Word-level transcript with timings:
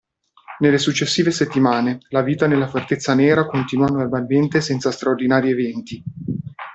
Nelle 0.61 0.79
successive 0.79 1.29
settimane, 1.29 1.99
la 2.09 2.23
vita 2.23 2.47
nella 2.47 2.67
Fortezza 2.67 3.13
Nera 3.13 3.45
continuò 3.45 3.85
normalmente 3.85 4.59
senza 4.59 4.89
straordinari 4.89 5.51
eventi. 5.51 6.03